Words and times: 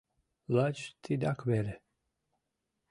Лач 0.55 0.77
тидак 1.03 1.39
веле! 1.49 1.75